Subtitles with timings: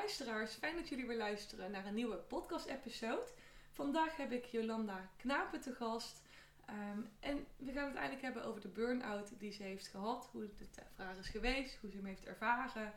[0.00, 3.26] luisteraars, fijn dat jullie weer luisteren naar een nieuwe podcast-episode.
[3.70, 6.22] Vandaag heb ik Jolanda Knapen te gast.
[6.66, 10.42] Ehm, en we gaan het eigenlijk hebben over de burn-out die ze heeft gehad, hoe
[10.42, 12.92] het de vraag is geweest, hoe ze hem heeft ervaren.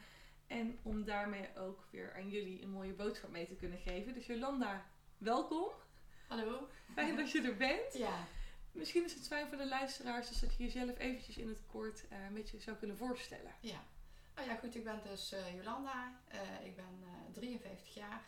[0.47, 4.13] En om daarmee ook weer aan jullie een mooie boodschap mee te kunnen geven.
[4.13, 4.85] Dus Jolanda,
[5.17, 5.69] welkom.
[6.27, 6.67] Hallo.
[6.93, 7.93] Fijn dat je er bent.
[8.07, 8.27] Ja.
[8.71, 12.03] Misschien is het fijn voor de luisteraars dus dat je jezelf eventjes in het kort
[12.11, 13.51] uh, een beetje zou kunnen voorstellen.
[13.59, 13.83] Ja.
[14.35, 16.19] Nou ja, goed, ik ben dus uh, Jolanda.
[16.33, 18.23] Uh, ik ben 53 jaar.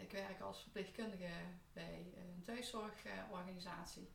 [0.00, 1.30] ik werk als verpleegkundige
[1.72, 4.10] bij een thuiszorgorganisatie.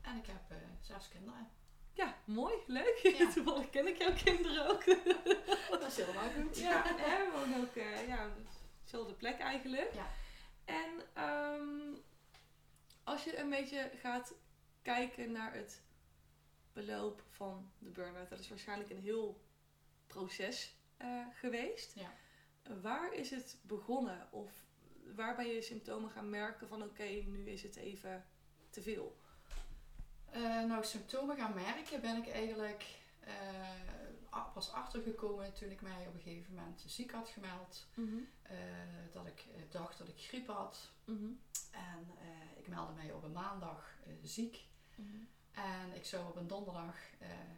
[0.00, 1.48] en ik heb zes kinderen.
[1.92, 2.98] Ja, mooi, leuk.
[3.18, 3.30] Ja.
[3.34, 4.84] Toevallig ken ik jouw kinderen ook.
[5.70, 6.58] Dat is helemaal goed.
[6.58, 7.74] Ja, we wonen ook
[8.06, 8.30] ja,
[8.82, 9.92] dezelfde plek eigenlijk.
[9.94, 10.06] Ja.
[10.64, 12.02] En um,
[13.04, 14.34] als je een beetje gaat
[14.82, 15.82] kijken naar het
[16.72, 19.43] beloop van de burn-out, dat is waarschijnlijk een heel
[20.14, 21.94] proces uh, geweest.
[21.94, 22.12] Ja.
[22.80, 24.28] Waar is het begonnen?
[24.30, 24.52] Of
[25.14, 28.24] waar ben je symptomen gaan merken van oké, nu is het even
[28.70, 29.16] te veel?
[30.34, 32.84] Uh, nou, symptomen gaan merken ben ik eigenlijk
[33.26, 37.86] uh, pas achtergekomen toen ik mij op een gegeven moment ziek had gemeld.
[37.94, 38.28] Mm -hmm.
[39.12, 40.90] dat ik dacht dat ik griep had.
[41.04, 41.40] Mm -hmm.
[41.70, 42.08] En
[42.56, 44.64] ik meldde mij op een maandag ziek.
[44.94, 45.28] Mm -hmm.
[45.52, 46.96] En ik zou op een donderdag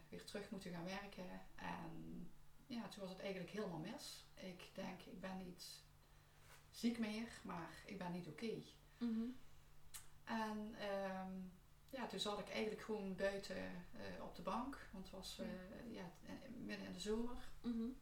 [0.09, 1.41] weer terug moeten gaan werken.
[1.57, 2.31] En
[2.67, 4.27] ja, toen was het eigenlijk helemaal mis.
[4.35, 5.85] Ik denk, ik ben niet
[6.71, 8.45] ziek meer, maar ik ben niet oké.
[8.45, 9.35] Okay.
[10.25, 11.53] En um,
[11.89, 15.95] ja, toen zat ik eigenlijk gewoon buiten uh, op de bank, want het was uh,
[15.95, 16.11] ja,
[16.65, 17.51] midden in de zomer.
[17.63, 17.97] Mm -hmm.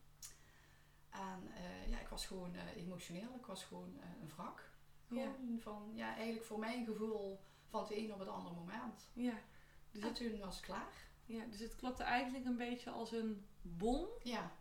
[1.11, 4.73] En uh, ja, ik was gewoon emotioneel, ik was gewoon een wrak.
[5.09, 5.59] Gewoon ja.
[5.59, 9.11] van, ja, eigenlijk voor mijn gevoel van het een op het andere moment.
[9.13, 9.39] Ja.
[9.91, 11.09] Dus en toen was het klaar.
[11.25, 14.53] Ja, dus het klopte eigenlijk een beetje als een bom ja.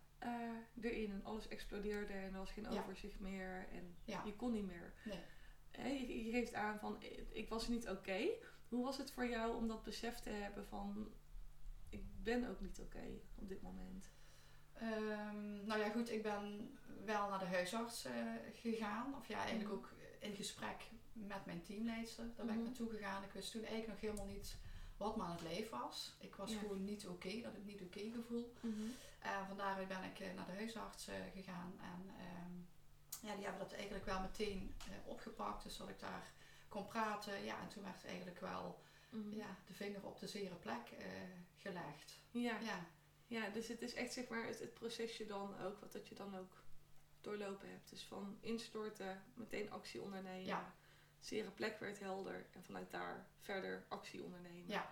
[0.82, 1.12] erin.
[1.12, 2.82] En alles explodeerde en er was geen Ja.
[2.82, 4.22] overzicht meer en Ja.
[4.26, 4.94] je kon niet meer.
[5.06, 6.08] Nee.
[6.08, 8.28] Je, je geeft aan van, ik was niet oké.
[8.68, 11.14] Hoe was het voor jou om dat besef te hebben van
[11.90, 14.12] ik ben ook niet oké op dit moment?
[14.82, 18.12] Um, nou ja, goed, ik ben wel naar de huisarts uh,
[18.54, 19.16] gegaan.
[19.16, 19.78] Of ja, eigenlijk Mhm.
[19.78, 20.84] ook in gesprek
[21.14, 22.26] met mijn teamleidster.
[22.36, 22.58] Daar ben Mhm.
[22.58, 23.24] ik naartoe gegaan.
[23.24, 24.58] Ik wist toen eigenlijk nog helemaal niet
[24.98, 26.14] wat me aan het leven was.
[26.20, 26.60] Ik was Ja.
[26.60, 28.54] gewoon niet oké, dat ik niet oké gevoel.
[29.20, 31.74] En van daaruit ben ik uh, naar de huisarts uh, gegaan.
[31.82, 32.10] En
[32.46, 32.68] um,
[33.22, 35.64] ja, die hebben dat eigenlijk wel meteen opgepakt.
[35.64, 36.32] Dus dat ik daar
[36.70, 37.44] kon praten.
[37.44, 39.36] Ja, en toen werd eigenlijk wel Mhm.
[39.36, 40.92] ja, de vinger op de zere plek
[41.58, 42.20] gelegd.
[42.32, 42.60] Ja.
[42.60, 42.86] Ja,
[43.28, 46.16] ja, dus het is echt zeg maar het, het procesje dan ook, wat dat je
[46.16, 46.64] dan ook
[47.22, 47.90] doorlopen hebt.
[47.90, 50.46] Dus van instorten, meteen actie ondernemen.
[50.46, 50.74] Ja.
[51.26, 54.68] Zere plek werd helder en vanuit daar verder actie ondernemen.
[54.68, 54.90] Ja.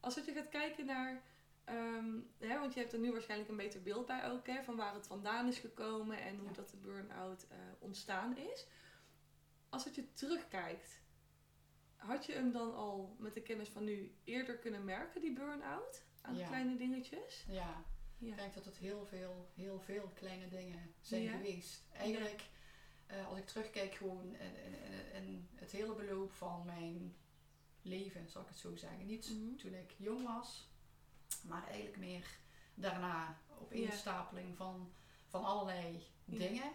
[0.00, 1.22] Als dat je gaat kijken naar,
[1.64, 4.76] ehm, hè, want je hebt er nu waarschijnlijk een beter beeld bij ook, hè, van
[4.76, 6.54] waar het vandaan is gekomen en hoe Ja.
[6.54, 8.66] dat de burn-out uh, ontstaan is.
[9.68, 11.02] Als dat je terugkijkt,
[11.96, 16.04] had je hem dan al met de kennis van nu eerder kunnen merken, die burn-out?
[16.22, 16.46] Aan Ja.
[16.46, 17.44] kleine dingetjes?
[17.48, 17.84] ja.
[18.18, 18.30] Ja.
[18.30, 21.82] Ik denk dat het heel veel, heel veel kleine dingen zijn geweest.
[21.92, 22.42] Eigenlijk,
[23.10, 27.16] uh, als ik terugkijk gewoon in, in, in, het hele beloop van mijn
[27.82, 29.06] leven, zal ik het zo zeggen.
[29.06, 29.56] Niet Mm -hmm.
[29.56, 30.68] toen ik jong was,
[31.42, 32.26] maar eigenlijk meer
[32.74, 33.38] daarna.
[33.60, 34.54] Opeenstapeling ja.
[34.54, 34.92] van,
[35.26, 36.72] van allerlei dingen.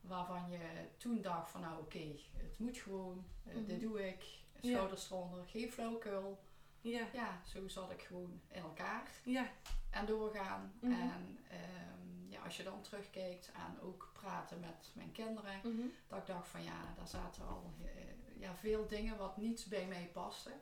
[0.00, 3.66] Waarvan je toen dacht van nou oké, okay, het moet gewoon, uh, mm -hmm.
[3.66, 4.24] dit doe ik,
[4.60, 6.40] schouders eronder, geen flauwekul.
[6.80, 7.08] Ja.
[7.12, 9.10] ja, zo zat ik gewoon in elkaar.
[9.24, 9.50] Ja.
[9.90, 10.72] En doorgaan.
[10.80, 10.92] Mhm.
[10.92, 12.01] En um, ja,
[12.44, 15.60] als je dan terugkijkt en ook praten met mijn kinderen.
[15.62, 15.86] Mhm.
[16.08, 19.86] Dat ik dacht van ja, daar zaten al uh, ja, veel dingen wat niet bij
[19.86, 20.52] mij pasten.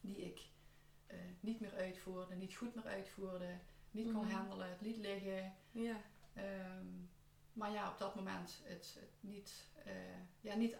[0.00, 0.40] Die ik
[1.10, 3.58] uh, niet meer uitvoerde, niet goed meer uitvoerde.
[3.90, 4.34] Niet kon Mhm.
[4.34, 5.54] handelen, het liet liggen.
[6.36, 7.10] Um,
[7.52, 9.92] maar ja, op dat moment het, het niet, uh,
[10.40, 10.76] ja, niet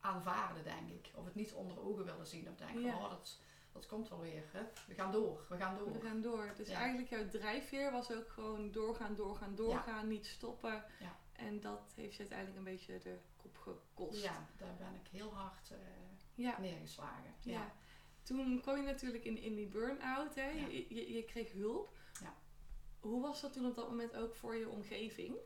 [0.00, 1.10] aanvaarden, denk ik.
[1.14, 2.48] Of het niet onder ogen willen zien.
[2.50, 3.38] Of denken van, oh, dat,
[3.74, 4.44] dat komt wel weer.
[4.52, 4.62] Hè?
[4.86, 5.92] We gaan door, we gaan door.
[5.92, 6.52] We gaan door.
[6.56, 6.78] Dus Ja.
[6.78, 10.84] eigenlijk jouw drijfveer was ook gewoon doorgaan, doorgaan, doorgaan, niet stoppen.
[11.00, 11.16] Ja.
[11.32, 14.22] En dat heeft je uiteindelijk een beetje de kop gekost.
[14.22, 15.78] Ja, daar ben ik heel hard uh,
[16.34, 16.60] ja.
[16.60, 17.34] neergeslagen.
[17.40, 17.72] Ja.
[18.22, 20.34] Toen kwam je natuurlijk in, in die burn-out.
[20.34, 20.48] Hè?
[20.50, 20.66] Ja.
[20.66, 21.96] Je, je, je kreeg hulp.
[22.20, 22.34] Ja.
[23.00, 25.36] Hoe was dat toen op dat moment ook voor je omgeving?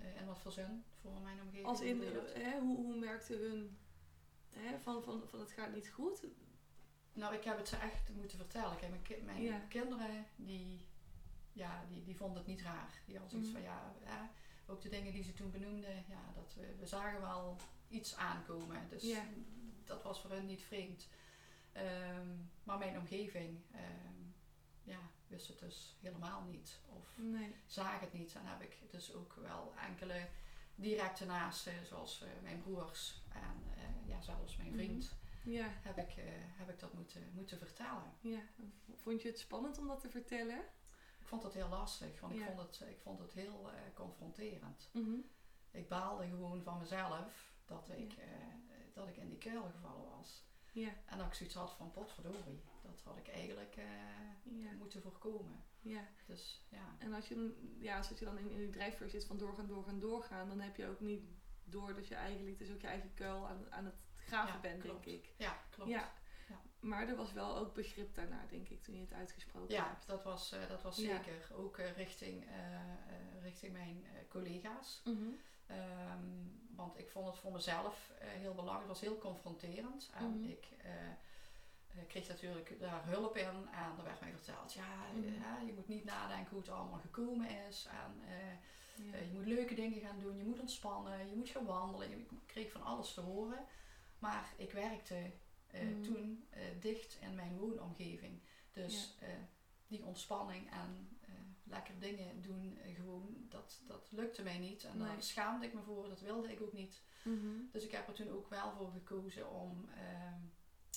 [0.00, 1.66] Uh, en wat voor zin voor mijn omgeving?
[1.66, 2.02] Als in,
[2.34, 3.78] hè, hoe, hoe merkte hun
[4.56, 6.24] hè, van, van, van het gaat niet goed?
[7.12, 8.76] Nou, ik heb het ze echt moeten vertellen.
[8.76, 9.58] Kijk, mijn, ki mijn Ja.
[9.68, 10.86] kinderen, die,
[11.52, 13.00] ja, die, die vonden het niet raar.
[13.06, 13.58] Die hadden zoiets Mhm.
[13.58, 14.30] van, ja, ja,
[14.66, 17.56] ook de dingen die ze toen benoemden, ja, dat we, we zagen wel
[17.88, 18.88] iets aankomen.
[18.88, 19.24] Dus Ja.
[19.84, 21.08] dat was voor hun niet vreemd.
[21.72, 22.28] Ehm,
[22.62, 24.22] maar mijn omgeving, ehm,
[24.82, 26.80] ja, wist het dus helemaal niet.
[26.88, 27.54] Of Nee.
[27.66, 28.34] zagen het niet.
[28.34, 30.28] En heb ik dus ook wel enkele
[30.74, 34.76] directe naasten, zoals eh, mijn broers en eh, ja, zelfs mijn Mhm.
[34.78, 38.12] vriend, Ja, heb, ik, eh, heb ik dat moeten, moeten vertellen.
[38.20, 38.40] ja.
[38.94, 40.58] Vond je het spannend om dat te vertellen?
[41.20, 42.40] Ik vond het heel lastig, want Ja.
[42.48, 44.88] ik, vond het, ik vond het heel eh, confronterend.
[44.92, 45.16] Mhm.
[45.70, 48.26] Ik baalde gewoon van mezelf dat ik, eh,
[48.94, 50.44] dat ik in die kuil gevallen was.
[50.72, 52.62] Ja, En dat ik zoiets had van potverdorie.
[52.84, 53.84] Dat had ik eigenlijk eh,
[54.62, 55.64] ja, moeten voorkomen.
[55.80, 56.08] ja.
[56.26, 56.96] Dus ja.
[56.98, 59.98] En als je, ja, als je dan in, in die drijfveer zit van doorgaan, doorgaan,
[60.00, 61.22] doorgaan, dan heb je ook niet
[61.64, 64.82] door dat je eigenlijk, dus ook je eigen kuil aan, aan het graven Ja, bent,
[64.82, 65.04] klopt.
[65.04, 65.32] denk ik.
[65.36, 65.90] Ja, klopt.
[65.90, 66.12] Ja.
[66.48, 66.60] Ja.
[66.80, 70.06] Maar er was wel ook begrip daarna, denk ik, toen je het uitgesproken Ja, hebt.
[70.06, 71.50] dat was, eh, dat was zeker.
[71.54, 72.44] Ook eh, richting,
[73.42, 75.00] richting mijn collega's.
[75.04, 75.28] Mhm.
[75.66, 76.28] Ehm,
[76.76, 78.88] want ik vond het voor mezelf heel belangrijk.
[78.88, 80.10] Het was heel confronterend.
[80.14, 80.48] En Mhm.
[80.50, 80.68] ik
[82.08, 83.68] kreeg natuurlijk daar hulp in.
[83.72, 85.42] En er werd mij verteld, ja, eh, Mhm.
[85.42, 87.86] hè, je moet niet nadenken hoe het allemaal gekomen is.
[87.90, 88.52] En eh,
[89.06, 89.12] Ja.
[89.12, 90.36] eh, je moet leuke dingen gaan doen.
[90.36, 91.28] Je moet ontspannen.
[91.30, 92.10] Je moet gaan wandelen.
[92.18, 93.64] Ik kreeg van alles te horen.
[94.18, 95.32] Maar ik werkte
[95.66, 96.02] eh, Mhm.
[96.02, 98.40] toen eh, dicht in mijn woonomgeving.
[98.72, 99.28] Dus eh,
[99.86, 101.28] die ontspanning en eh,
[101.64, 104.84] lekker dingen doen, eh, gewoon, dat, dat lukte mij niet.
[104.84, 105.06] En Nee.
[105.08, 107.02] daar schaamde ik me voor, dat wilde ik ook niet.
[107.24, 107.48] Mhm.
[107.72, 110.40] Dus ik heb er toen ook wel voor gekozen om ehm,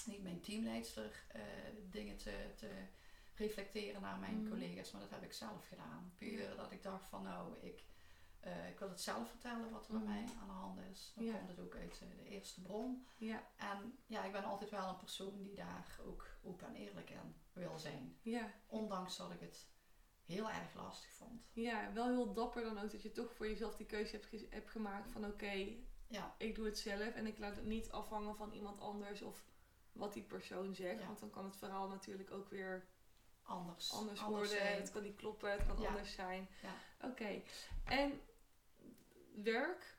[0.05, 1.41] niet mijn teamleidster eh,
[1.91, 2.69] dingen te, te
[3.35, 4.49] reflecteren naar mijn Mhm.
[4.49, 6.13] collega's, maar dat heb ik zelf gedaan.
[6.15, 7.83] Puur dat ik dacht van nou, ik,
[8.39, 10.11] eh, ik wil het zelf vertellen wat er bij Mhm.
[10.11, 11.11] mij aan de hand is.
[11.15, 11.33] Dan Ja.
[11.37, 13.05] komt het ook uit eh, de eerste bron.
[13.17, 17.09] Ja, En ja, ik ben altijd wel een persoon die daar ook open en eerlijk
[17.09, 18.17] in wil zijn.
[18.21, 19.67] ja, Ondanks dat ik het
[20.25, 21.47] heel erg lastig vond.
[21.53, 24.47] ja, wel heel dapper dan ook dat je toch voor jezelf die keuze hebt, ge-
[24.49, 25.75] hebt gemaakt van oké,
[26.09, 29.45] Ja, ik doe het zelf en ik laat het niet afhangen van iemand anders of
[29.97, 30.99] wat die persoon zegt.
[30.99, 31.05] Ja.
[31.05, 32.85] Want dan kan het verhaal natuurlijk ook weer
[33.43, 33.91] anders.
[33.93, 34.65] anders, Anders worden.
[34.65, 34.77] zijn.
[34.81, 35.87] Het kan niet kloppen, het kan Ja.
[35.87, 36.47] anders zijn.
[36.61, 37.07] Ja.
[37.09, 37.41] Oké.
[37.83, 38.21] En
[39.43, 39.97] werk,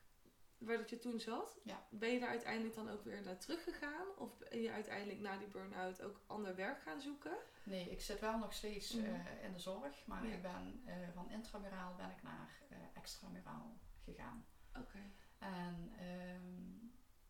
[0.59, 1.59] waar dat je toen zat,
[1.91, 4.06] ben je daar uiteindelijk dan ook weer naar teruggegaan?
[4.17, 7.37] Of ben je uiteindelijk na die burn-out ook ander werk gaan zoeken?
[7.62, 9.05] Nee, ik zit wel nog steeds Mhm.
[9.06, 13.79] eh, in de zorg, maar ik ben eh, van intramuraal ben ik naar eh, extramuraal
[14.05, 14.47] gegaan.
[14.77, 14.99] Oké.
[15.39, 16.87] En ehm,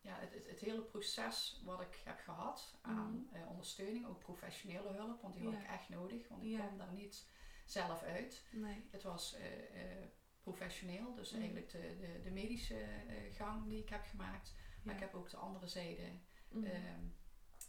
[0.09, 4.93] ja, het, het, het hele proces wat ik heb gehad aan eh, ondersteuning, ook professionele
[4.93, 5.63] hulp, want die had Mhm.
[5.63, 5.69] Ja.
[5.69, 6.59] ik echt nodig, want ik Ja.
[6.59, 7.29] kwam daar niet
[7.67, 8.45] zelf uit.
[8.53, 8.89] Nee.
[8.91, 10.09] Het was eh, eh,
[10.41, 11.41] professioneel, dus Mhm.
[11.41, 12.87] eigenlijk de, de, de medische
[13.33, 14.55] gang die ik heb gemaakt.
[14.83, 15.01] Maar Ja.
[15.01, 16.11] ik heb ook de andere zijde
[16.49, 16.65] Mhm.
[16.65, 17.01] ehm,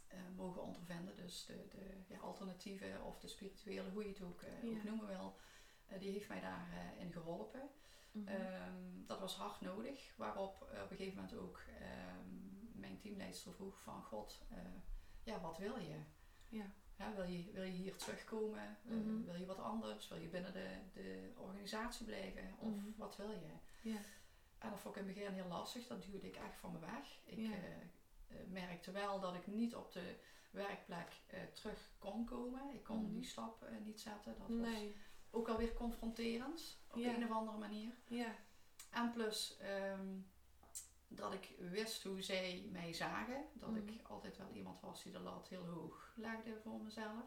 [0.07, 1.15] eh, mogen ondervinden.
[1.15, 5.38] Dus de, de ja, alternatieve of de spirituele, hoe je het ook, ook noemen wil.
[6.00, 7.69] die heeft mij daarin in geholpen.
[8.12, 8.27] Mhm.
[9.30, 10.14] Was hard nodig.
[10.18, 14.04] Waarop eh, op een gegeven moment ook ehm, mijn teamleidster vroeg van...
[14.04, 14.58] God, eh,
[15.24, 15.96] ja, wat wil je?
[16.48, 16.66] ja.
[16.96, 18.78] Hè, wil, je wil je hier terugkomen?
[18.86, 19.24] Eh, Mhm.
[19.26, 20.08] wil je wat anders?
[20.08, 22.54] Wil je binnen de, de organisatie blijven?
[22.60, 22.90] Of Mhm.
[22.98, 23.52] wat wil je?
[23.90, 23.98] Ja.
[24.58, 25.88] En dat vond ik in het begin heel lastig.
[25.88, 27.20] Dat duwde ik echt van me weg.
[27.25, 27.56] Ik Ja.
[28.48, 30.16] merkte wel dat ik niet op de
[30.52, 31.22] werkplek
[31.54, 32.74] terug kon komen.
[32.74, 33.12] Ik kon Mhm.
[33.14, 34.36] die stap niet zetten.
[34.38, 34.75] Dat was
[35.32, 37.16] ook alweer confronterend op Ja.
[37.16, 37.94] een of andere manier.
[38.08, 38.36] Ja.
[38.89, 40.18] En plus ehm,
[41.07, 43.45] dat ik wist hoe zij mij zagen.
[43.53, 43.88] Dat Mhm.
[43.88, 47.24] ik altijd wel iemand was die de lat heel hoog legde voor mezelf.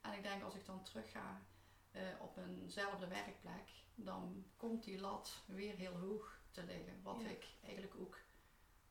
[0.00, 1.42] En ik denk als ik dan terug ga
[1.90, 7.02] eh, op eenzelfde werkplek, dan komt die lat weer heel hoog te liggen.
[7.02, 8.18] Wat ik eigenlijk ook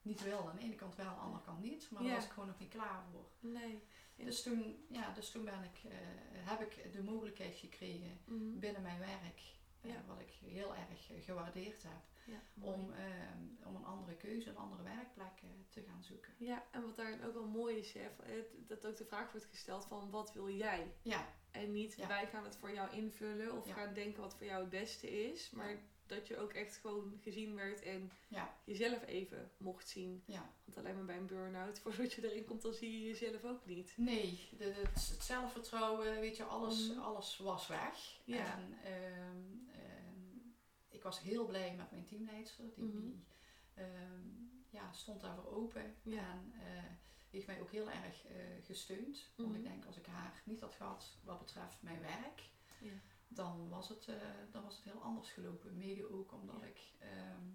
[0.01, 0.49] niet wil.
[0.49, 1.91] Aan de ene kant wel, aan de andere kant niet.
[1.91, 3.29] Maar daar was ik gewoon nog niet klaar voor.
[3.39, 3.83] Nee.
[4.15, 5.97] Dus toen, ja, dus toen ben ik, eh,
[6.33, 8.59] heb ik de mogelijkheid gekregen Mhm.
[8.59, 9.41] binnen mijn werk,
[9.83, 10.03] Ja.
[10.07, 12.41] wat ik heel erg eh, gewaardeerd heb, Ja.
[12.61, 16.33] om, eh, om een andere keuze, een andere werkplek eh, te gaan zoeken.
[16.37, 19.47] Ja, en wat daarin ook wel mooi is, hè, het- dat ook de vraag wordt
[19.47, 20.93] gesteld van wat wil jij?
[21.01, 22.07] Ja, En niet Ja.
[22.07, 25.49] wij gaan het voor jou invullen of gaan denken wat voor jou het beste is.
[25.51, 28.11] Maar dat je ook echt gewoon gezien werd en
[28.63, 30.23] jezelf even mocht zien.
[30.25, 30.49] ja.
[30.65, 33.65] Want alleen maar bij een burn-out, voordat je erin komt, dan zie je jezelf ook
[33.65, 33.93] niet.
[33.97, 36.99] Nee, de, de- het, zelfvertrouwen, weet je, alles, Mhm.
[36.99, 38.19] alles was weg.
[38.23, 38.57] Ja.
[38.57, 39.72] En ehm, ehm,
[41.03, 42.73] ik was heel blij met mijn teamleidster.
[42.75, 43.01] Die, Mhm.
[43.01, 43.25] die
[43.73, 44.27] ehm,
[44.69, 45.95] ja, stond daarvoor open.
[46.03, 46.29] Ja.
[46.31, 46.83] En eh,
[47.29, 49.31] heeft mij ook heel erg eh, gesteund.
[49.35, 49.57] Want Mhm.
[49.57, 52.49] ik denk, als ik haar niet had gehad wat betreft mijn werk,
[52.81, 52.93] Ja.
[53.27, 54.15] dan was het, eh,
[54.51, 55.77] dan was het heel anders gelopen.
[55.77, 56.65] Mede ook omdat Ja.
[56.67, 57.49] ik ehm,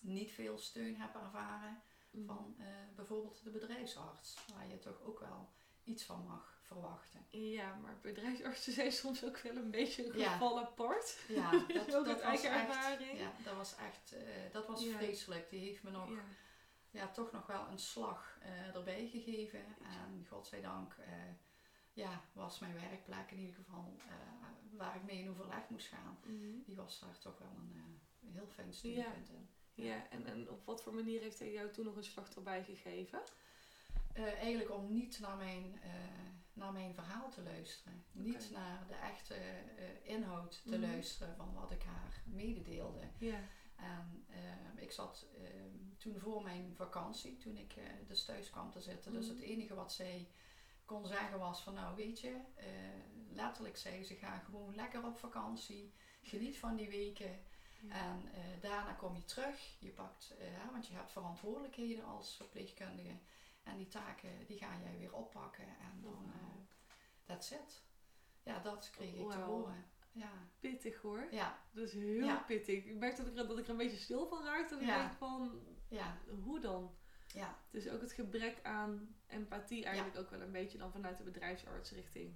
[0.00, 2.24] niet veel steun heb ervaren Mhm.
[2.26, 2.56] van
[2.94, 5.48] bijvoorbeeld de bedrijfsarts, waar je toch ook wel
[5.84, 7.26] iets van mag verwachten.
[7.30, 10.32] Ja, maar bedrijfsartsen zijn soms ook wel een beetje een Ja.
[10.32, 11.18] geval apart.
[11.28, 12.42] Ja, dat, uit dat was echt,
[13.16, 14.96] ja, dat was echt, eh, dat was Ja.
[14.96, 15.50] vreselijk.
[15.50, 16.20] Die heeft me nog, ja.
[16.90, 17.08] Ja.
[17.08, 19.64] toch nog wel een slag eh, erbij gegeven.
[19.82, 21.12] En godzijdank, eh
[21.92, 23.96] ja, was mijn werkplek in ieder geval
[24.70, 26.18] waar ik mee in overleg moest gaan.
[26.24, 26.62] Mhm.
[26.64, 29.48] Die was daar toch wel een, een heel fijn studiepunt in.
[29.74, 32.64] Ja, en, en op wat voor manier heeft hij jou toen nog een slag erbij
[32.64, 33.20] gegeven?
[34.18, 35.90] Eh, eigenlijk om niet naar mijn, eh,
[36.52, 38.04] naar mijn verhaal te luisteren.
[38.12, 40.80] Niet naar de echte eh, inhoud te Mhm.
[40.80, 43.08] luisteren van wat ik haar mededeelde.
[43.76, 45.42] En eh, ik zat eh,
[45.98, 47.74] toen voor mijn vakantie, toen ik
[48.06, 49.12] dus thuis kwam te zitten.
[49.12, 49.34] Dus Mhm.
[49.36, 50.28] het enige wat zij
[50.84, 52.36] kon zeggen was van nou weet je,
[53.32, 55.92] letterlijk zei ze ga gewoon lekker op vakantie.
[56.22, 57.40] Geniet van die weken.
[57.82, 57.94] Ja.
[57.94, 58.22] En
[58.60, 59.76] daarna kom je terug.
[59.78, 60.34] Je pakt,
[60.72, 63.18] want je hebt verantwoordelijkheden als verpleegkundige.
[63.68, 65.64] En die taken die ga jij weer oppakken.
[65.66, 66.24] En dan, Wauw.
[66.24, 66.56] eh
[67.24, 67.82] that's it.
[68.42, 69.84] Ja, dat kreeg ik te horen.
[70.12, 71.26] Ja, Pittig hoor.
[71.30, 72.36] ja, Dat is heel Ja.
[72.46, 72.84] pittig.
[72.84, 74.68] Ik merk dat ik, er, dat ik er een beetje stil van raak.
[74.68, 74.98] Dat ik Ja.
[75.06, 76.94] denk van, ja, hoe dan?
[77.34, 81.22] ja, Dus ook het gebrek aan empathie eigenlijk ook wel een beetje dan vanuit de
[81.24, 82.34] bedrijfsarts richting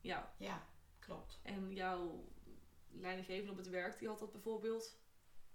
[0.00, 0.24] jou.
[0.38, 0.66] ja,
[0.98, 1.40] klopt.
[1.42, 2.28] En jouw
[2.90, 4.98] leidinggevende op het werk, die had dat bijvoorbeeld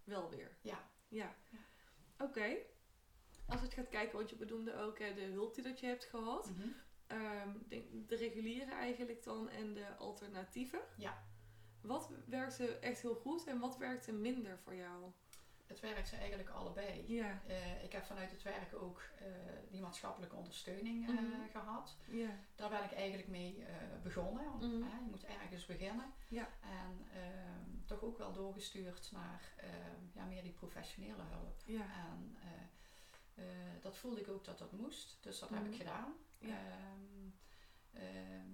[0.04, 0.58] wel weer.
[0.62, 0.84] Ja.
[1.08, 1.36] Ja.
[1.50, 1.60] Ja.
[2.26, 2.56] Oké.
[3.50, 6.06] Als het gaat kijken, want je bedoelde ook hè, de hulp die dat je hebt
[6.06, 6.50] gehad.
[6.56, 6.68] Mhm.
[7.08, 7.50] Ehm,
[8.08, 10.80] de reguliere eigenlijk dan en de alternatieven.
[10.98, 11.24] Ja.
[11.82, 15.12] Wat werkte echt heel goed en wat werkte minder voor jou?
[15.68, 17.04] Het werkte eigenlijk allebei.
[17.14, 17.42] Ja.
[17.48, 19.26] Eh, ik heb vanuit het werk ook eh,
[19.72, 21.50] die maatschappelijke ondersteuning eh, Mhm.
[21.52, 21.98] gehad.
[22.08, 22.30] Ja.
[22.56, 23.64] Daar ben ik eigenlijk mee
[24.04, 24.44] begonnen.
[24.44, 24.78] Want Mhm.
[24.78, 26.14] je moet ergens beginnen.
[26.28, 26.48] Ja.
[26.62, 31.62] En ehm, toch ook wel doorgestuurd naar ehm, ja, meer die professionele hulp.
[31.66, 31.82] Ja.
[31.82, 32.36] En
[33.40, 35.18] eh, dat voelde ik ook dat dat moest.
[35.22, 35.70] Dus dat heb Mhm.
[35.72, 36.14] ik gedaan.
[36.38, 36.58] Ja.
[36.58, 37.30] Ehm,
[38.04, 38.50] ehm,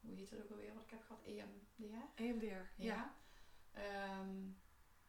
[0.00, 1.22] hoe heet het ook alweer wat ik heb gehad?
[1.24, 2.22] EMDR?
[2.22, 2.44] EMDR.
[2.46, 2.66] Ja.
[2.76, 3.14] Ja.
[3.72, 4.36] Ehm,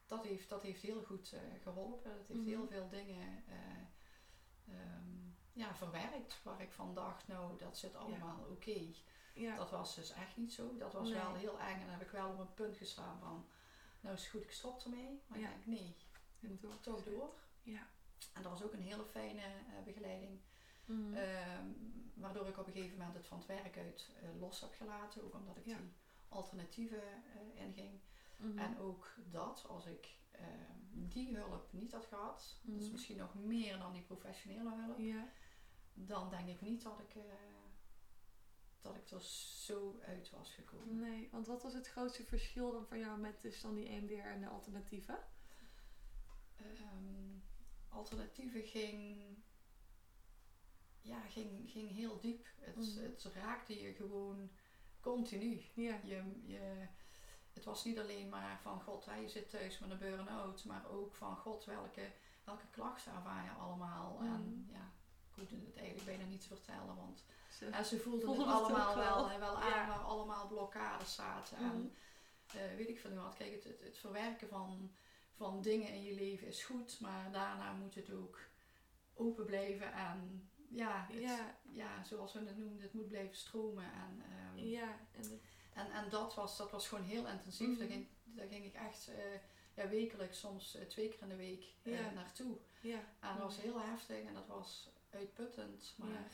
[0.06, 2.18] dat, heeft, dat heeft heel goed eh, geholpen.
[2.18, 2.50] Dat heeft Mhm.
[2.50, 4.78] heel veel dingen eh,
[5.54, 8.92] ja, verwerkt waar ik van dacht, nou dat zit allemaal oké.
[9.34, 9.56] Ja.
[9.56, 10.78] Dat was dus echt niet zo.
[10.78, 11.18] Dat was Nee.
[11.18, 13.46] wel heel eng en dan heb ik wel op een punt gestaan van,
[14.02, 15.22] nou is het goed, ik stop ermee.
[15.28, 15.96] Maar ik denk, nee,
[16.42, 16.80] En door.
[16.80, 17.34] toch door.
[17.64, 17.88] Ja.
[18.34, 20.40] En dat was ook een hele fijne eh, begeleiding.
[20.86, 21.14] Mhm.
[21.14, 21.66] Ehm,
[22.14, 25.24] waardoor ik op een gegeven moment het van het werk uit eh, los heb gelaten.
[25.24, 25.78] Ook omdat ik Ja.
[25.78, 25.92] die
[26.30, 28.00] alternatieven eh, inging.
[28.38, 28.58] Mhm.
[28.58, 33.78] En ook dat, als ik ehm, die hulp niet had gehad, dus misschien nog meer
[33.78, 35.28] dan die professionele hulp, Ja.
[35.94, 37.16] dan denk ik niet dat ik,
[38.82, 39.22] dat ik er
[39.66, 41.00] zo uit was gekomen.
[41.00, 44.14] Nee, want wat was het grootste verschil dan van jou met dus dan die EMDR
[44.28, 45.18] en de alternatieven?
[46.58, 47.29] Ehm,
[47.90, 49.22] alternatieven ging,
[51.02, 52.46] ja, ging, ging heel diep.
[52.60, 53.00] Het, Mhm.
[53.04, 54.50] het raakte je gewoon
[55.00, 55.62] continu.
[55.74, 56.00] Ja.
[56.04, 56.88] Je, je,
[57.54, 60.90] het was niet alleen maar van god, hè, je zit thuis met een burn-out, maar
[60.90, 62.12] ook van god, welke,
[62.44, 64.14] welke klachten ervaar je allemaal.
[64.20, 64.34] Mhm.
[64.34, 64.92] En ja,
[65.36, 67.66] ik het eigenlijk bijna niet te vertellen, want Zo.
[67.66, 69.30] en ze voelden Voelden het allemaal wel.
[69.30, 69.88] wel, wel aan Ja.
[69.88, 71.58] waar allemaal blokkades zaten.
[71.58, 71.96] En
[72.48, 73.36] eh, weet ik veel wat.
[73.36, 74.92] Kijk, het, het, het verwerken van,
[75.40, 78.40] van dingen in je leven is goed, maar daarna moet het ook
[79.14, 81.60] open blijven en ja, het- Ja.
[81.72, 83.84] ja, zoals we het noemden, het moet blijven stromen.
[83.94, 85.42] En, ehm, Ja, en
[85.74, 87.68] en, en dat, was, dat was gewoon heel intensief.
[87.68, 87.78] Mhm.
[87.80, 89.40] Daar, ging, daar ging ik echt eh,
[89.74, 92.10] ja, wekelijks, soms eh, twee keer in de week eh, Ja.
[92.12, 92.58] naartoe.
[92.82, 93.00] ja.
[93.20, 93.66] En dat was Mhm.
[93.66, 95.94] heel heftig en dat was uitputtend.
[95.98, 96.26] Maar Ja.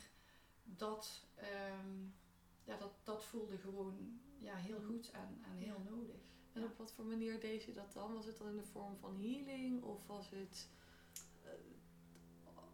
[0.63, 2.03] dat, ehm,
[2.63, 4.87] ja, dat, dat voelde gewoon ja, heel Mhm.
[4.87, 6.21] goed en, en heel nodig.
[6.55, 8.13] En op wat voor manier deed je dat dan?
[8.13, 10.67] Was het dan in de vorm van healing of was het
[11.43, 11.49] eh,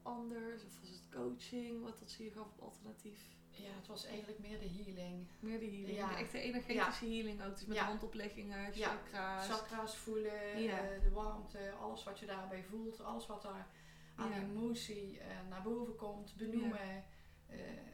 [0.02, 1.84] anders of was het coaching?
[1.84, 3.20] Wat dat zie je gaf op alternatief?
[3.52, 5.28] Ja, het was eigenlijk meer de healing.
[5.40, 6.08] Meer de healing, Ja.
[6.10, 7.56] de echte energetische healing ook.
[7.58, 7.84] Dus met Ja.
[7.86, 9.48] handopleggingen, chakra's.
[9.48, 13.68] Chakra's voelen, eh, de warmte, alles wat je daarbij voelt, alles wat daar
[14.16, 17.04] aan emotie eh, naar boven komt, benoemen,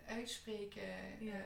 [0.07, 1.23] uitspreken.
[1.23, 1.41] Ja.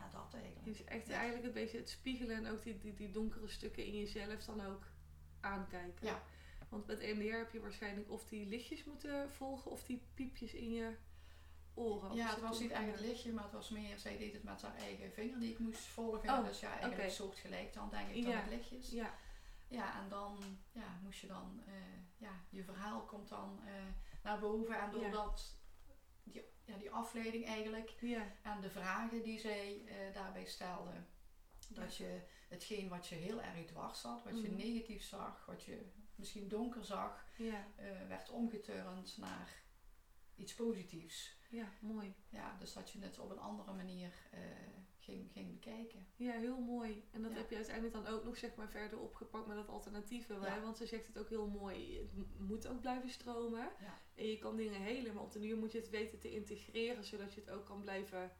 [0.00, 0.64] Ja, dat eigenlijk.
[0.64, 1.14] Dus echt Ja.
[1.14, 4.60] eigenlijk een beetje het spiegelen en ook die, die, die donkere stukken in jezelf dan
[4.66, 4.86] ook
[5.40, 6.06] aankijken.
[6.06, 6.22] Ja.
[6.68, 10.70] Want met EMDR heb je waarschijnlijk of die lichtjes moeten volgen of die piepjes in
[10.72, 10.96] je
[11.74, 12.14] oren.
[12.14, 13.06] Ja, het was niet echt het ongeveer?
[13.08, 15.80] lichtje, maar het was meer, zij deed het met haar eigen vinger die ik moest
[15.84, 16.30] volgen.
[16.30, 18.44] Oh, dus ja, eigenlijk een soort gelijk dan denk ik dan Ja.
[18.48, 18.90] lichtjes.
[18.90, 19.14] Ja,
[19.68, 21.72] Ja, en dan ja, moest je dan, eh,
[22.16, 23.72] ja, je verhaal komt dan eh,
[24.22, 24.74] naar boven.
[24.80, 24.90] En Ja.
[24.90, 25.54] doordat
[26.22, 30.92] die, ja, die afleiding eigenlijk ja, en de vragen die zij eh, daarbij stelde,
[31.68, 34.56] dat je hetgeen wat je heel erg dwars zat, wat je Mhm.
[34.56, 39.62] negatief zag, wat je misschien donker zag, ja, eh, werd omgeturnd naar
[40.36, 41.38] iets positiefs.
[41.48, 42.14] ja, mooi.
[42.28, 44.40] Ja, dus dat je het op een andere manier eh,
[45.10, 46.06] ging, ging bekijken.
[46.16, 47.08] Ja, heel mooi.
[47.12, 47.36] En dat Ja.
[47.36, 50.34] heb je uiteindelijk dan ook nog zeg maar verder opgepakt met dat alternatieve.
[50.34, 50.60] Ja.
[50.60, 51.98] Want ze zegt het ook heel mooi.
[51.98, 53.70] Het moet ook blijven stromen.
[53.80, 53.98] Ja.
[54.14, 57.04] En je kan dingen helen, maar op den duur moet je het weten te integreren,
[57.04, 58.32] zodat je het ook kan blijven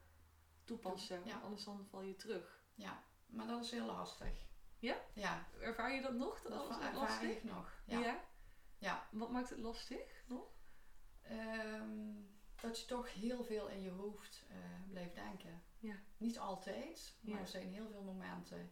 [0.65, 1.23] toepassen.
[1.43, 2.65] Anders dan val je terug.
[2.75, 4.49] Ja, maar dat is heel lastig.
[4.79, 4.97] Ja?
[5.15, 6.43] Ja, Ervaar je dat nog?
[6.43, 7.31] dat als ervaar lastig?
[7.37, 7.83] ik nog.
[7.87, 8.21] Ja.
[8.79, 9.09] ja?
[9.11, 10.49] Wat maakt het lastig nog?
[11.23, 12.13] Ehm,
[12.61, 14.57] dat je toch heel veel in je hoofd eh,
[14.91, 15.63] blijft denken.
[15.81, 15.95] Ja.
[16.17, 17.41] Niet altijd, maar Ja.
[17.41, 18.71] er zijn heel veel momenten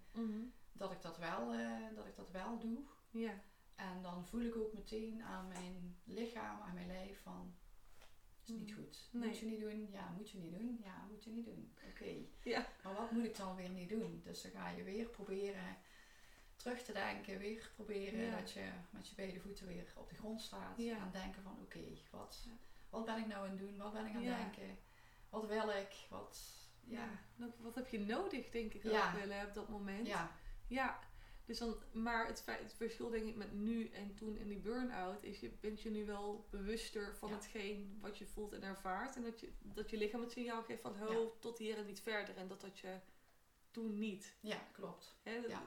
[0.72, 2.78] dat ik dat wel, eh, dat ik dat wel doe.
[3.10, 3.40] Ja.
[3.74, 7.54] En dan voel ik ook meteen aan mijn lichaam, aan mijn lijf van...
[8.42, 8.78] Is niet Mhm.
[8.78, 9.08] goed.
[9.12, 9.28] Nee.
[9.28, 9.88] Moet je niet doen?
[9.90, 10.80] Ja, moet je niet doen?
[10.84, 11.72] Ja, moet je niet doen.
[11.90, 12.14] Oké.
[12.42, 12.66] Ja.
[12.82, 14.20] Maar wat moet ik dan weer niet doen?
[14.24, 15.76] Dus dan ga je weer proberen
[16.56, 17.38] terug te denken.
[17.38, 18.36] Weer proberen Ja.
[18.36, 20.76] dat je met je beide voeten weer op de grond staat.
[20.78, 20.96] Ja.
[20.96, 22.46] En denken van oké, wat,
[22.90, 23.76] wat ben ik nou aan het doen?
[23.76, 24.78] Wat ben ik aan het denken?
[25.30, 26.06] Wat wil ik?
[26.10, 26.40] Wat...
[26.88, 27.08] Ja.
[27.58, 29.06] Wat heb je nodig, denk ik Ja.
[29.12, 30.06] ook willen op dat moment.
[30.06, 30.36] Ja.
[30.66, 30.98] Ja,
[31.44, 34.58] dus dan, maar het, feit, het verschil denk ik met nu en toen in die
[34.58, 37.34] burn-out is je bent je nu wel bewuster van Ja.
[37.34, 39.16] hetgeen wat je voelt en ervaart.
[39.16, 41.28] En dat je, dat je lichaam het signaal geeft van ho, Ja.
[41.40, 42.36] tot hier en niet verder.
[42.36, 42.98] En dat dat je
[43.70, 44.36] toen niet.
[44.40, 45.16] ja, klopt.
[45.22, 45.62] Hè, dat- Ja.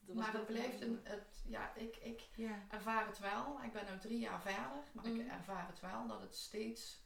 [0.00, 1.00] dat maar blijft wel- een...
[1.02, 1.96] Het, ja, ik...
[1.96, 2.28] ik
[2.70, 3.58] ervaar het wel.
[3.62, 5.20] Ik ben nu drie jaar verder, maar Mhm.
[5.20, 7.04] ik ervaar het wel dat het steeds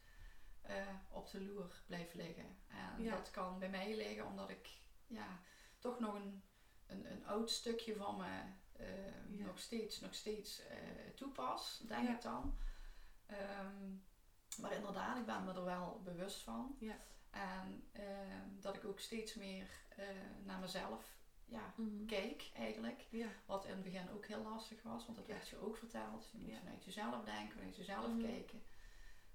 [0.62, 2.58] eh, op de loer blijft liggen.
[2.68, 3.16] En Ja.
[3.16, 4.68] dat kan bij mij liggen omdat ik
[5.06, 5.40] ja,
[5.78, 6.42] toch nog een,
[6.86, 8.40] een, een oud stukje van me
[8.72, 9.44] eh, Ja.
[9.46, 10.78] nog steeds, nog steeds eh,
[11.14, 12.14] toepas, denk Ja.
[12.14, 12.58] ik dan.
[13.26, 13.90] Ehm,
[14.60, 16.76] maar inderdaad, ik ben me er wel bewust van.
[16.78, 16.96] Ja.
[17.30, 19.68] En ehm, dat ik ook steeds meer
[20.44, 22.06] naar mezelf ja, Mhm.
[22.06, 23.06] keek eigenlijk.
[23.10, 26.28] ja, Wat in het begin ook heel lastig was, want dat werd je ook verteld.
[26.32, 28.20] Je moet vanuit jezelf denken, vanuit jezelf Mhm.
[28.20, 28.62] kijken.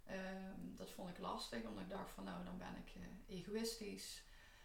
[0.06, 4.24] Ehm, dat vond ik lastig, omdat ik dacht van nou, dan ben ik eh, egoïstisch.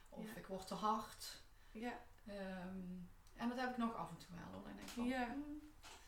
[0.09, 0.37] Of Ja.
[0.37, 1.43] ik word te hard.
[1.71, 1.99] ja.
[2.27, 2.79] Ehm,
[3.37, 4.53] en dat heb ik nog af en toe wel.
[4.63, 5.37] Dan denk ik van, Ja.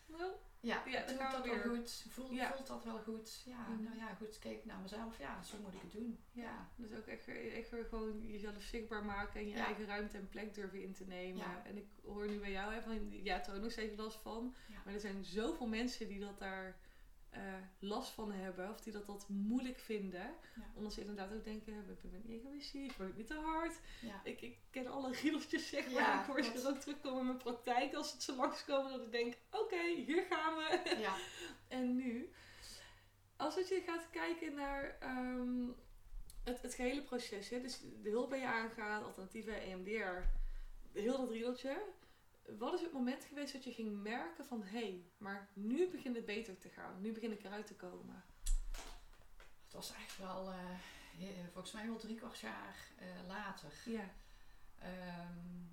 [0.07, 1.61] Nou, ja, Ja, doe dat wel weer.
[1.63, 2.05] goed?
[2.09, 2.53] Voelt, Ja.
[2.53, 3.43] voelt dat wel goed?
[3.45, 3.83] Ja, Mhm.
[3.83, 5.19] nou ja, goed, kijk naar mezelf.
[5.19, 6.19] Ja, zo moet ik het doen.
[6.33, 6.43] ja.
[6.43, 10.29] Ja, Dus ook echt, echt weer gewoon jezelf zichtbaar maken en je eigen ruimte en
[10.29, 11.37] plek durven in te nemen.
[11.47, 11.65] Ja.
[11.65, 14.55] En ik hoor nu bij jou, hè, van, ja, er ook nog steeds last van.
[14.85, 16.77] Maar er zijn zoveel mensen die dat daar
[17.33, 18.71] eh, last van hebben.
[18.71, 20.35] Of die dat, dat moeilijk vinden.
[20.55, 20.63] Ja.
[20.75, 23.81] Omdat ze inderdaad ook denken, ik ben niet egoïstisch, word ik niet te hard.
[24.01, 24.21] ja.
[24.25, 26.03] Ik, ik ken alle riedeltjes zeg maar.
[26.03, 28.93] Ja, ik hoor ze er ook terugkomen in mijn praktijk als het zo langskomen.
[28.93, 30.97] Dat ik denk, oké, hier gaan we.
[31.01, 31.17] ja.
[31.69, 32.33] En nu,
[33.37, 35.69] als het je gaat kijken naar ehm,
[36.45, 40.29] het, het gehele proces, hè, dus de hulp bij je aangaan, alternatieve EMDR,
[40.93, 41.83] heel dat riedeltje.
[42.47, 46.17] Wat is het moment geweest dat je ging merken van hé, hey, maar nu begint
[46.17, 48.25] het beter te gaan, nu begin ik eruit te komen?
[49.65, 50.71] Het was echt wel, eh,
[51.21, 53.73] eh, volgens mij wel drie kwart jaar eh, later.
[53.85, 54.11] Ja,
[54.79, 55.67] Ehm,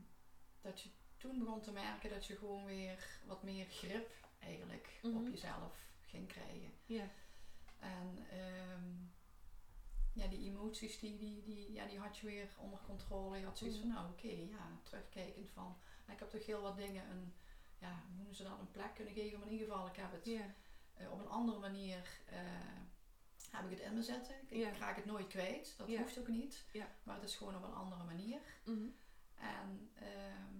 [0.62, 5.16] dat je toen begon te merken dat je gewoon weer wat meer grip eigenlijk Mhm.
[5.16, 6.74] op jezelf ging krijgen.
[6.86, 7.10] ja,
[7.80, 8.94] En ehm,
[10.14, 13.38] ja, die emoties die, die, die, ja, die had je weer onder controle.
[13.38, 13.86] Je had zoiets Mhm.
[13.88, 15.78] van, nou oké, ja, terugkijkend van,
[16.12, 17.34] ik heb toch heel wat dingen een,
[17.78, 19.40] ja, hoe noemen ze dat, een plek kunnen geven.
[19.40, 22.38] Maar in ieder geval, ik heb het eh, op een andere manier, eh,
[23.52, 24.36] heb ik het in me zitten.
[24.48, 26.66] Ik, ik raak het nooit kwijt, dat hoeft ook niet.
[27.04, 28.40] Maar het is gewoon op een andere manier.
[28.66, 28.88] Mhm.
[29.36, 30.58] En ehm,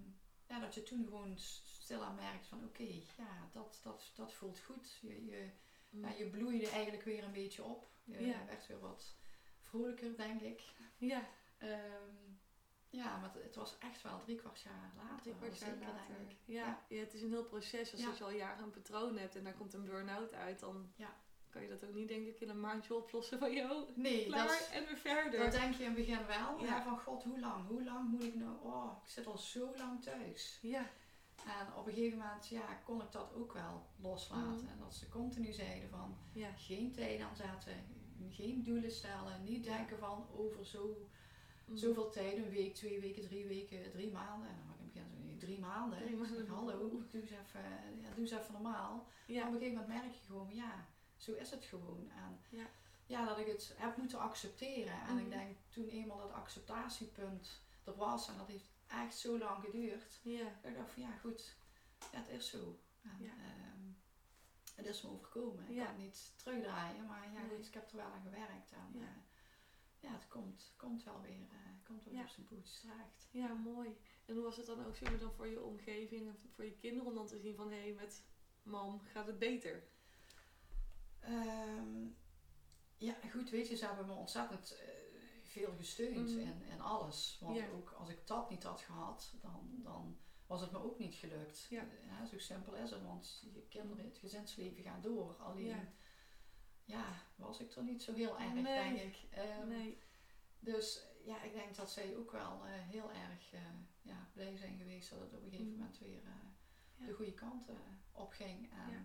[0.48, 2.84] ja, dat je toen gewoon stilaan merkt van oké,
[3.18, 4.98] ja, dat, dat, dat voelt goed.
[5.02, 5.50] Je, je,
[5.90, 6.06] Mhm.
[6.08, 7.88] ja, je bloeide eigenlijk weer een beetje op.
[8.04, 9.16] Je werd weer wat
[9.62, 10.62] vrolijker, denk ik.
[10.98, 12.16] ja, Ehm,
[12.90, 15.22] ja, maar het, was echt wel drie kwart jaar later.
[15.22, 16.16] drie kwart jaar later.
[16.46, 17.92] Ja, ja, het is een heel proces.
[17.92, 18.12] Als Ja.
[18.18, 21.14] je al jaren een patroon hebt en daar komt een burn-out uit, dan Ja.
[21.50, 24.48] kan je dat ook niet denk ik in een maandje oplossen van joh, Nee, klaar
[24.48, 25.40] dat, en weer verder.
[25.40, 26.60] dat denk je in het begin wel.
[26.66, 26.84] Ja.
[26.84, 27.68] Van god, hoe lang?
[27.68, 28.56] Hoe lang moet ik nou?
[28.64, 30.60] Oh, ik zit al zo lang thuis.
[30.62, 30.86] Ja,
[31.46, 34.64] En op een gegeven moment ja, kon ik dat ook wel loslaten.
[34.64, 34.68] Mhm.
[34.68, 36.18] En dat ze continu zeiden van
[36.56, 37.74] geen tijd aanzetten,
[38.30, 41.08] geen doelen stellen, niet denken van over zo,
[41.70, 41.78] Mhm.
[41.78, 44.50] zoveel tijd, een week, twee weken, drie weken, drie maanden.
[44.50, 46.00] En dan had ik in het nee, drie maanden.
[46.00, 46.48] Drie maanden.
[46.48, 47.62] hallo, doe eens even,
[48.02, 48.96] ja, doe eens even normaal.
[48.96, 52.10] Maar Ja, op een gegeven moment merk je gewoon, ja, zo is het gewoon.
[52.16, 52.66] En Ja.
[53.06, 54.94] ja, dat ik het heb moeten accepteren.
[55.02, 55.24] En Mhm.
[55.26, 60.20] ik denk toen eenmaal dat acceptatiepunt er was, en dat heeft echt zo lang geduurd,
[60.24, 61.56] ja, dat ik dacht van ja, goed,
[62.12, 62.80] ja, het is zo.
[63.02, 63.32] En, Ja.
[63.32, 63.82] ehm,
[64.76, 65.70] het is me overkomen.
[65.70, 67.50] Ik kan het niet terugdraaien, maar ja, Nee.
[67.58, 68.72] goed, ik heb er wel aan gewerkt.
[68.72, 69.08] En Ja.
[70.00, 72.22] Ja, ja het komt, komt wel weer, eh, komt wel Ja.
[72.22, 73.28] op zijn pootjes terecht.
[73.32, 73.98] ja, mooi.
[74.26, 76.76] En hoe was het dan ook zeg maar, dan voor je omgeving en voor je
[76.76, 78.26] kinderen om dan te zien van hé, hey, met
[78.64, 79.88] mam gaat het beter?
[81.20, 82.08] Ehm,
[82.98, 84.88] ja, goed, weet je, ze hebben me ontzettend eh,
[85.44, 86.40] veel gesteund Mhm.
[86.40, 87.38] in, in alles.
[87.42, 87.70] Want Ja.
[87.70, 91.66] ook als ik dat niet had gehad, dan, dan was het me ook niet gelukt.
[91.70, 91.82] Ja.
[91.82, 95.36] Eh, zo simpel is het, want je kinderen, het gezinsleven gaat door.
[95.36, 95.90] Alleen,
[96.90, 97.14] Ja.
[97.36, 98.64] was ik er niet zo heel erg, Nee.
[98.64, 99.28] denk ik.
[99.30, 99.98] Ehm, Nee,
[100.60, 103.62] Dus ja, ik denk dat zij ook wel eh, heel erg eh,
[104.02, 105.78] ja, blij zijn geweest dat het op een gegeven Mhm.
[105.80, 106.32] moment weer eh,
[106.96, 107.06] Ja.
[107.06, 107.76] de goede kant eh,
[108.12, 108.72] opging.
[108.72, 109.02] En Ja.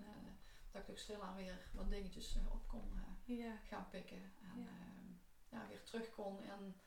[0.70, 2.92] dat ik ook stilaan weer wat dingetjes op kon
[3.24, 3.56] Ja.
[3.56, 4.22] gaan pikken.
[4.42, 4.66] En Ja.
[4.66, 5.12] ehm,
[5.48, 6.80] ja, weer terug kon in,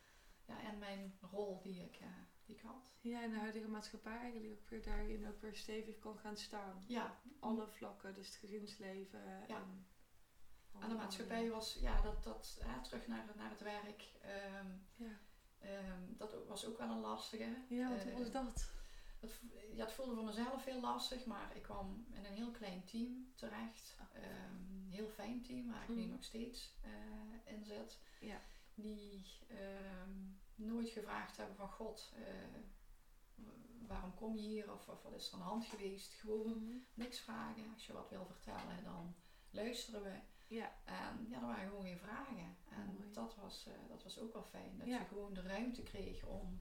[0.45, 1.99] ja, in mijn rol die ik,
[2.45, 2.91] die ik had.
[2.99, 6.83] Ja, en de huidige maatschappij eigenlijk ook weer daarin ook weer stevig kan gaan staan.
[6.87, 9.47] Ja, Alle vlakken, dus het gezinsleven.
[9.47, 9.85] En,
[10.79, 14.11] en de maatschappij was, ja, dat, dat hè, terug naar, naar het werk.
[14.21, 15.17] ehm, Ja,
[15.59, 17.55] ehm, dat was ook wel een lastige.
[17.69, 18.71] ja hoe Eh, was dat?
[19.23, 22.83] Vo- ja, het voelde voor mezelf heel lastig, maar ik kwam in een heel klein
[22.85, 23.97] team terecht.
[24.01, 24.21] Oh.
[24.23, 26.09] Een heel fijn team waar ik nu Mhm.
[26.11, 27.99] nog steeds eh, in zit.
[28.19, 28.41] Ja.
[28.73, 30.11] Die ehm,
[30.55, 32.23] nooit gevraagd hebben van God, eh,
[33.87, 36.13] waarom kom je hier of, of wat is er aan de hand geweest.
[36.13, 36.77] Gewoon Mhm.
[36.93, 37.73] niks vragen.
[37.73, 39.15] Als je wat wil vertellen, dan
[39.49, 40.19] luisteren we.
[40.47, 42.55] Ja, En ja, er waren gewoon geen vragen.
[42.69, 43.11] En Mooi.
[43.13, 44.77] dat was, eh, dat was ook wel fijn.
[44.77, 44.99] Dat Ja.
[44.99, 46.59] je gewoon de ruimte kreeg om,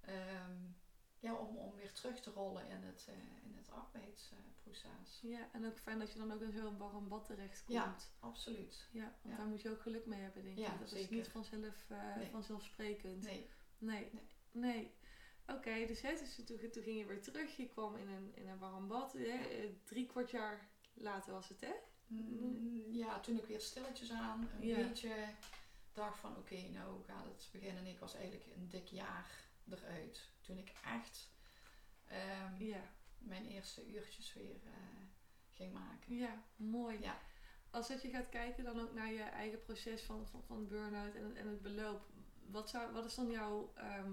[0.00, 0.56] ehm,
[1.18, 5.18] ja, om, om weer terug te rollen in het, eh, in het arbeidsproces.
[5.22, 7.72] ja, en ook fijn dat je dan ook in zo'n warm bad terechtkomt.
[7.78, 7.96] Ja.
[8.20, 8.88] Absoluut.
[8.92, 10.78] Ja, want daar moet je ook geluk mee hebben, denk ik.
[10.78, 12.30] Dat is niet vanzelf, Nee.
[12.30, 13.22] vanzelfsprekend.
[13.24, 13.48] Nee.
[13.78, 14.10] Nee.
[14.12, 14.28] Nee.
[14.52, 14.94] Nee.
[15.46, 17.56] Oké, dus, hè, dus toen, toen ging je weer terug.
[17.56, 19.12] Je kwam in een, in een warm bad.
[19.12, 19.38] Hè?
[19.84, 21.72] Drie kwart jaar later was het, hè?
[22.90, 24.76] Ja, toen ik weer stilletjes aan een Ja.
[24.76, 25.14] beetje
[25.92, 27.86] dacht van oké, nou gaat het beginnen.
[27.86, 29.30] Ik was eigenlijk een dik jaar
[29.70, 30.28] eruit.
[30.40, 31.28] Toen ik echt
[32.06, 32.90] ehm, Ja.
[33.18, 34.72] mijn eerste uurtjes weer eh,
[35.50, 36.14] ging maken.
[36.16, 37.00] Ja, mooi.
[37.00, 37.18] Ja.
[37.70, 41.14] Als dat je gaat kijken dan ook naar je eigen proces van, van, van burn-out
[41.14, 42.08] en, en het beloop.
[42.46, 44.12] Wat, zou, wat is dan jouw ehm,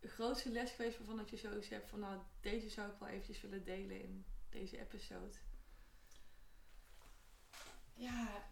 [0.00, 3.40] grootste les geweest waarvan dat je zoiets hebt van nou, deze zou ik wel eventjes
[3.40, 5.36] willen delen in deze episode?
[8.02, 8.42] Ja,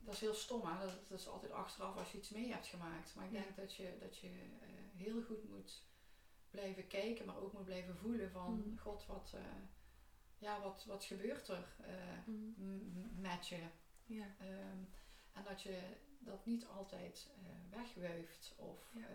[0.00, 0.78] dat is heel stom, hè?
[0.86, 3.14] Dat, dat is altijd achteraf als je iets mee hebt gemaakt.
[3.14, 3.40] Maar ik Ja.
[3.40, 4.28] denk dat je, dat je
[4.60, 5.82] eh, heel goed moet
[6.50, 8.54] blijven kijken, maar ook moet blijven voelen van...
[8.66, 8.76] Mhm.
[8.76, 9.40] God, wat, eh,
[10.38, 13.20] ja, wat, wat gebeurt er eh, Mhm.
[13.20, 13.62] met je?
[14.04, 14.82] Ja, Ehm,
[15.32, 17.28] en dat je dat niet altijd
[17.70, 19.06] wegwuift of Ja.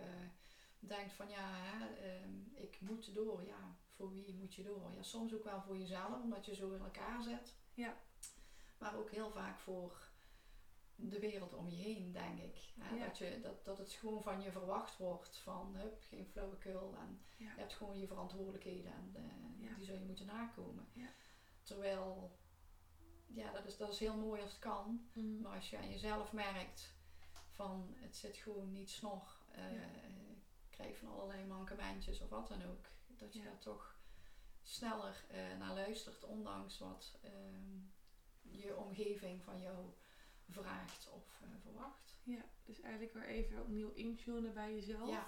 [0.80, 3.44] denkt van ja, hè, ehm, ik moet door.
[3.44, 4.92] Ja, voor wie moet je door?
[4.96, 7.54] Ja, soms ook wel voor jezelf, omdat je zo in elkaar zit.
[7.74, 7.98] Ja.
[8.84, 10.12] Maar ook heel vaak voor
[10.96, 12.74] de wereld om je heen, denk ik.
[12.80, 12.96] Hè?
[12.96, 13.06] Ja.
[13.06, 16.96] Dat, je, dat, dat het gewoon van je verwacht wordt van hup, geen flauwekul.
[17.00, 17.52] En ja.
[17.54, 19.76] je hebt gewoon je verantwoordelijkheden en eh, Ja.
[19.76, 20.88] die zul je moeten nakomen.
[21.62, 22.38] Terwijl,
[23.28, 25.10] ja, dat is, dat is heel mooi als het kan.
[25.14, 25.42] Mhm.
[25.42, 26.94] Maar als je aan jezelf merkt
[27.50, 29.38] van het zit gewoon niet snor,
[30.64, 33.96] ik krijg van allerlei mankementjes of wat dan ook, dat je daar toch
[34.64, 37.80] sneller eh, naar luistert, ondanks wat ehm,
[38.58, 39.86] je omgeving van jou
[40.50, 42.18] vraagt of eh, verwacht.
[42.24, 45.10] Ja, dus eigenlijk weer even opnieuw intunen bij jezelf.
[45.10, 45.28] Ja.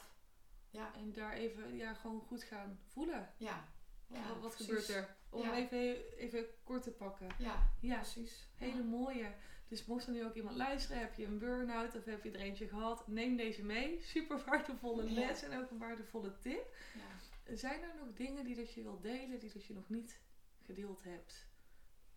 [0.70, 0.94] Ja.
[0.96, 3.34] En daar even ja, gewoon goed gaan voelen.
[3.38, 3.74] Ja,
[4.08, 5.16] Ja, wat gebeurt er?
[5.30, 5.56] Om Ja.
[5.56, 7.28] even, even kort te pakken.
[7.38, 8.48] ja, Ja, precies.
[8.56, 9.34] hele mooie.
[9.68, 12.40] Dus mocht er nu ook iemand luisteren, heb je een burn-out of heb je er
[12.40, 14.02] eentje gehad, neem deze mee.
[14.02, 16.76] Super waardevolle les en ook een waardevolle tip.
[16.96, 17.56] Ja.
[17.56, 20.22] Zijn er nog dingen die dat je wilt delen, die dat je nog niet
[20.62, 21.48] gedeeld hebt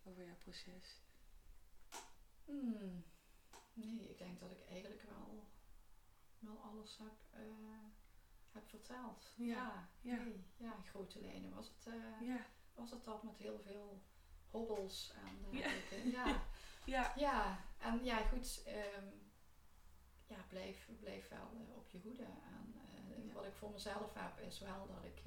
[0.09, 1.01] over jouw proces?
[2.45, 3.03] Hmm.
[3.73, 5.47] Nee, ik denk dat ik eigenlijk wel,
[6.39, 7.85] wel alles heb, eh,
[8.51, 9.33] heb verteld.
[9.35, 10.23] Ja, Ja, ja.
[10.23, 14.03] Nee, ja, in grote lijnen was het, eh, Ja, was het dat met heel veel
[14.49, 15.61] hobbels en Ja.
[15.61, 16.09] dergelijke.
[16.17, 16.43] Ja.
[16.85, 18.63] ja, ja, en ja, goed.
[18.65, 19.07] ehm,
[20.27, 22.23] ja, blijf, blijf wel eh, op je hoede.
[22.95, 25.23] En wat ik voor mezelf heb is wel dat ik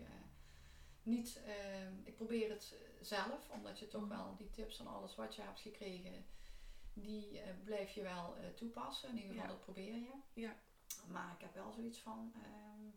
[1.03, 1.41] niet...
[1.45, 4.11] ehm, ik probeer het zelf, omdat je toch Mhm.
[4.11, 6.27] wel die tips en alles wat je hebt gekregen...
[6.95, 9.09] Die eh, blijf je wel eh, toepassen.
[9.09, 9.53] In ieder geval, Ja.
[9.53, 10.13] dat probeer je.
[10.33, 10.57] Ja.
[11.07, 12.33] Maar ik heb wel zoiets van...
[12.45, 12.91] ehm,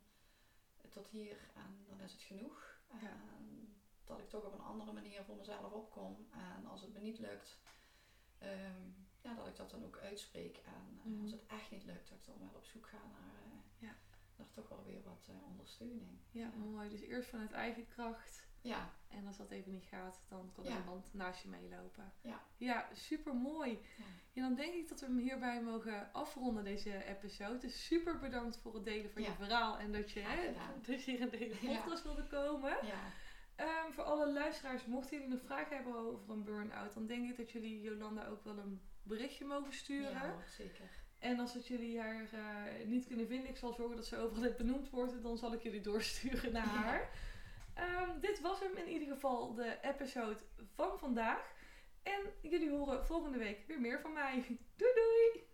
[0.90, 2.80] tot hier en dan is het genoeg.
[3.02, 3.10] Ja.
[3.10, 6.28] En dat ik toch op een andere manier voor mezelf opkom.
[6.32, 7.58] En als het me niet lukt,
[8.38, 8.90] ehm,
[9.22, 10.58] ja, dat ik dat dan ook uitspreek.
[10.58, 11.22] En eh, Mhm.
[11.22, 13.96] als het echt niet lukt, dat ik dan wel op zoek ga naar, eh, Ja.
[14.38, 16.18] Naar toch wel weer wat eh, ondersteuning.
[16.32, 16.90] ja, mooi.
[16.90, 18.48] Dus eerst vanuit eigen kracht.
[18.62, 20.78] Ja, En als dat even niet gaat, dan kan Ja.
[20.78, 22.14] iemand naast je meelopen.
[22.22, 22.42] Ja.
[22.58, 23.72] Ja, super mooi.
[23.98, 24.04] ja.
[24.32, 27.58] Ja, dan denk ik dat we hem hierbij mogen afronden, deze episode.
[27.58, 29.78] Dus super bedankt voor het delen van je verhaal.
[29.78, 30.42] En dat je, hè,
[30.92, 32.78] je hier in deze podcast wilde komen.
[32.86, 33.00] ja.
[33.56, 37.38] Ehm, voor alle luisteraars, mochten jullie nog vragen hebben over een burn-out, dan denk ik
[37.38, 40.12] dat jullie Jolanda ook wel een berichtje mogen sturen.
[40.12, 40.90] ja zeker.
[41.20, 44.52] En als het jullie haar eh, niet kunnen vinden, ik zal zorgen dat ze overal
[44.58, 47.10] benoemd wordt, dan zal ik jullie doorsturen naar haar.
[47.74, 50.36] Ehm, dit was hem in ieder geval, de episode
[50.74, 51.54] van vandaag.
[52.04, 54.46] En jullie horen volgende week weer meer van mij.
[54.76, 55.45] Doei doei!